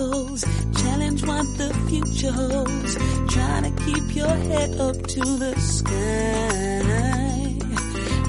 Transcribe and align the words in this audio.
obstacles, 0.00 0.44
challenge 0.82 1.24
what 1.26 1.46
the 1.58 1.74
future 1.88 2.32
holds, 2.32 2.96
Trying 3.32 3.64
to 3.64 3.84
keep 3.84 4.16
your 4.16 4.28
head 4.28 4.80
up 4.80 4.96
to 4.96 5.20
the 5.20 5.54
sky. 5.60 6.80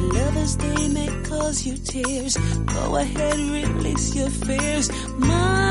Lovers, 0.01 0.57
they 0.57 0.87
may 0.89 1.23
cause 1.23 1.65
you 1.65 1.77
tears, 1.77 2.37
go 2.65 2.95
ahead, 2.97 3.39
release 3.39 4.15
your 4.15 4.29
fears. 4.29 4.91
My 5.17 5.70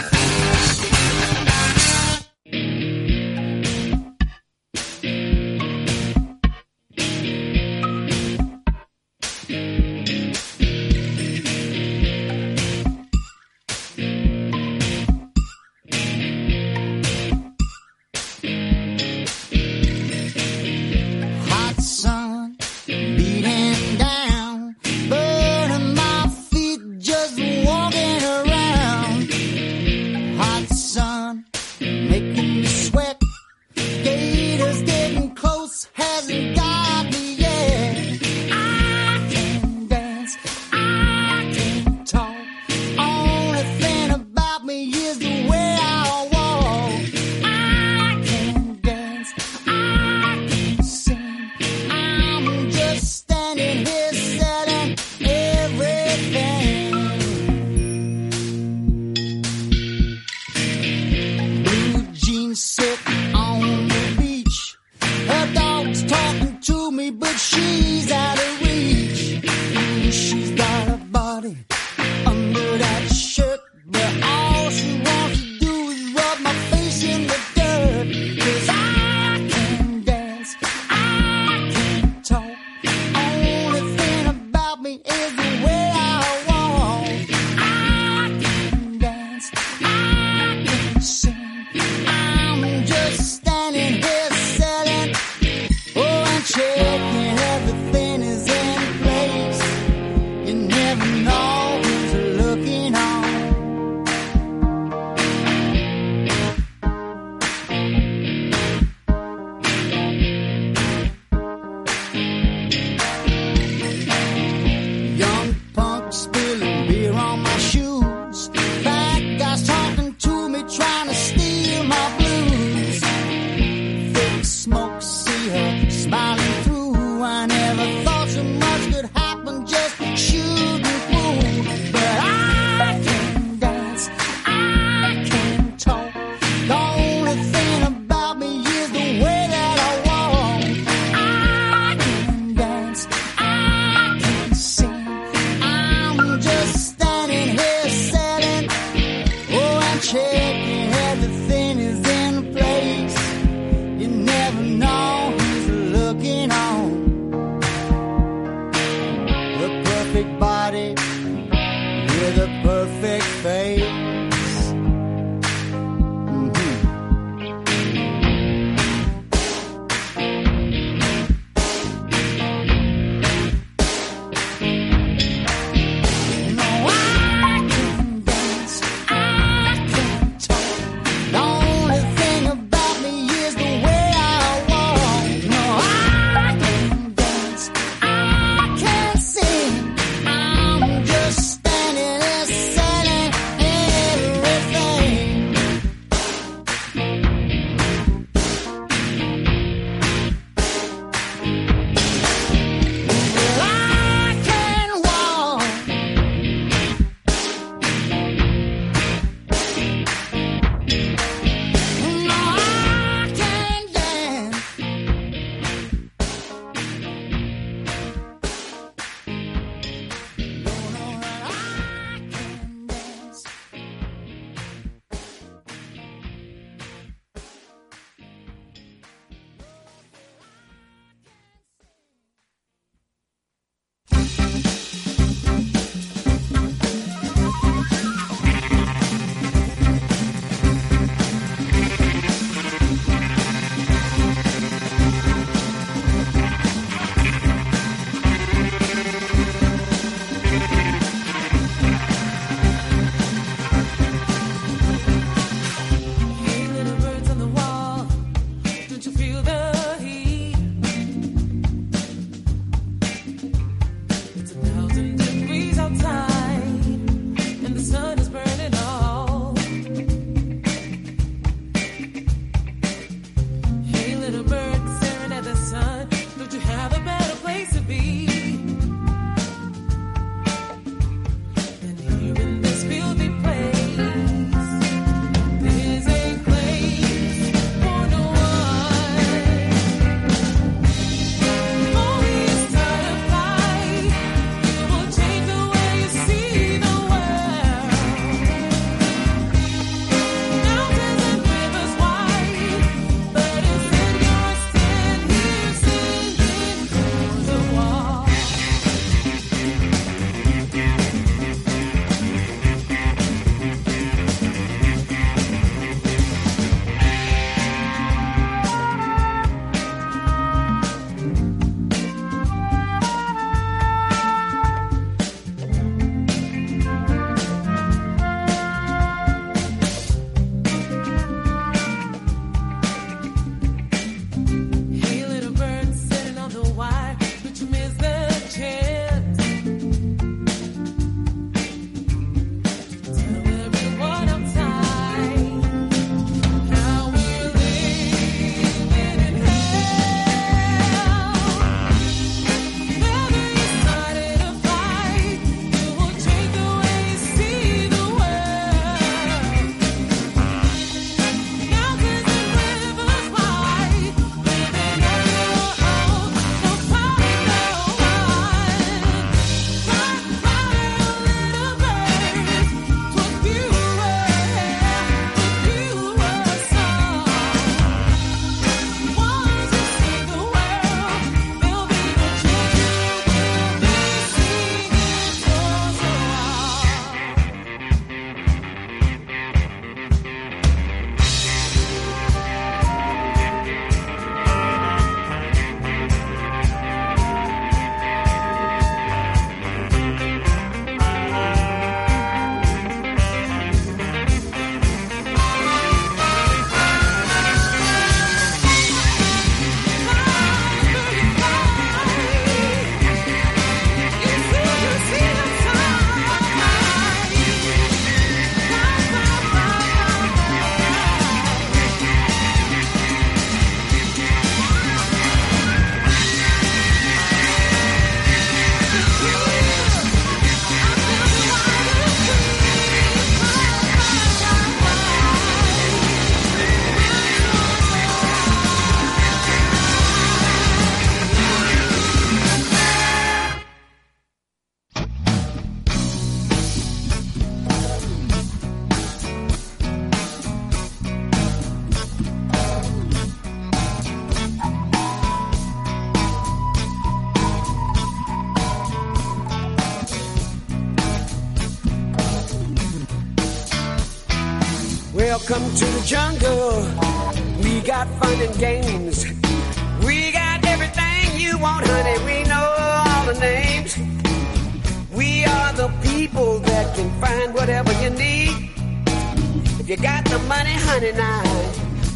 The 480.31 480.39
money, 480.47 480.75
honey, 480.87 481.11
now 481.11 481.43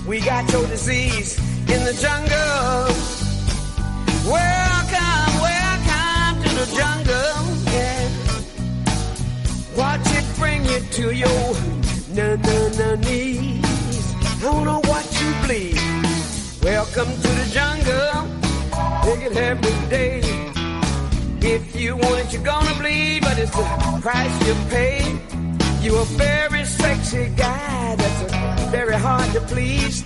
we 0.07 0.21
got 0.21 0.49
your 0.53 0.65
disease 0.67 1.37
in 1.73 1.83
the 1.83 1.93
jungle. 1.99 2.87
Welcome, 4.31 5.31
welcome 5.43 6.35
to 6.43 6.49
the 6.61 6.67
jungle. 6.79 7.39
Yeah. 7.75 8.07
Watch 9.75 10.07
it 10.19 10.25
bring 10.39 10.63
you 10.63 10.79
to 10.97 11.13
your 11.13 11.53
na 12.15 12.35
na 12.35 12.57
na 12.79 12.95
knees. 12.95 13.65
I 14.43 14.63
know 14.63 14.79
what 14.91 15.05
you 15.19 15.29
bleed. 15.43 15.79
Welcome 16.63 17.11
to 17.23 17.29
the 17.39 17.47
jungle. 17.51 18.15
Take 19.03 19.23
it 19.29 19.35
every 19.35 19.89
day. 19.89 20.21
If 21.41 21.75
you 21.75 21.97
want 21.97 22.19
it, 22.21 22.33
you're 22.33 22.43
gonna 22.43 22.75
bleed, 22.79 23.23
but 23.23 23.37
it's 23.37 23.51
the 23.51 23.99
price 24.01 24.35
you 24.47 24.55
pay. 24.69 25.34
You're 25.85 26.01
a 26.01 26.05
very 26.17 26.65
sexy 26.65 27.29
guy 27.37 27.95
that's 27.95 28.33
uh, 28.33 28.69
very 28.71 28.95
hard 28.95 29.31
to 29.33 29.41
please. 29.41 30.03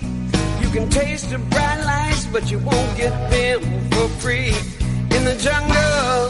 You 0.60 0.68
can 0.68 0.90
taste 0.90 1.30
the 1.30 1.38
bright 1.38 1.82
lights, 1.82 2.26
but 2.26 2.50
you 2.50 2.58
won't 2.58 2.96
get 2.98 3.14
them 3.30 3.62
for 3.88 4.06
free 4.20 4.52
in 5.16 5.24
the 5.24 5.34
jungle. 5.40 6.28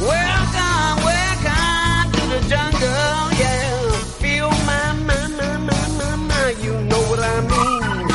Welcome, 0.00 1.04
welcome 1.04 2.12
to 2.16 2.22
the 2.32 2.40
jungle, 2.48 3.20
yeah. 3.42 3.90
Feel 4.22 4.48
my, 4.64 4.92
my, 5.08 5.26
my, 5.36 5.58
my, 5.68 6.16
my, 6.16 6.50
you 6.62 6.72
know 6.88 7.02
what 7.10 7.20
I 7.20 7.40
mean. 7.42 8.08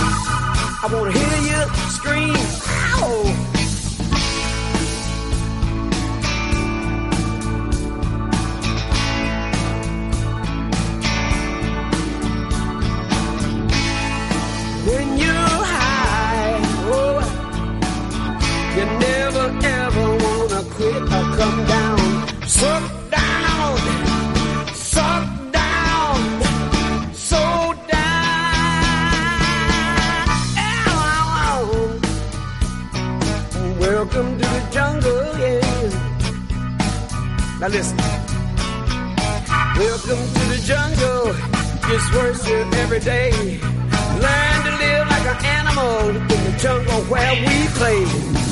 I 0.81 0.89
wanna 0.91 1.11
hear 1.11 1.37
you 1.49 1.61
scream, 1.91 2.35
ow! 2.97 3.42
Come 21.37 21.65
down. 21.65 21.97
Suck 22.47 22.83
down, 23.09 23.77
suck 24.73 25.25
down, 25.51 26.15
so 27.13 27.73
down. 27.87 29.13
Welcome 33.79 34.37
to 34.39 34.45
the 34.55 34.61
jungle, 34.71 35.23
yeah. 35.39 35.61
Now 37.59 37.67
listen. 37.69 37.97
Welcome 39.77 40.23
to 40.35 40.43
the 40.53 40.59
jungle. 40.69 41.33
Gets 41.87 42.07
worse 42.13 42.47
every 42.83 42.99
day. 42.99 43.31
Learn 44.25 44.57
to 44.67 44.71
live 44.83 45.07
like 45.13 45.25
an 45.33 45.39
animal 45.57 46.09
in 46.09 46.39
the 46.47 46.53
jungle 46.59 47.01
where 47.11 47.33
we 47.47 47.67
play. 47.79 48.42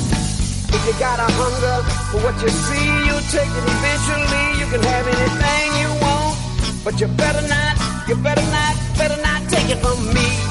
If 0.74 0.82
you 0.88 0.94
got 1.00 1.20
a 1.20 1.28
hunger 1.28 1.78
for 2.12 2.20
what 2.26 2.36
you 2.42 2.50
see, 2.50 2.88
you'll 3.06 3.28
take 3.30 3.52
it 3.60 3.66
eventually. 3.76 4.46
You 4.60 4.66
can 4.72 4.82
have 4.82 5.06
anything 5.08 5.68
you 5.82 5.90
want, 6.02 6.38
but 6.84 7.00
you 7.00 7.08
better 7.08 7.46
not, 7.48 7.74
you 8.08 8.16
better 8.16 8.48
not, 8.52 8.74
better 8.98 9.22
not 9.22 9.50
take 9.50 9.70
it 9.70 9.80
from 9.84 10.00
me. 10.14 10.51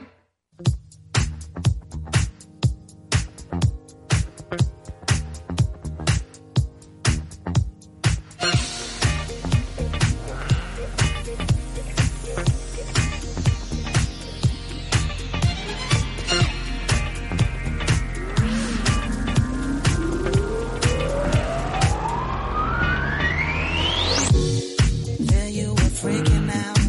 Freaking 26.01 26.49
out, 26.49 26.80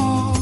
more. 0.00 0.33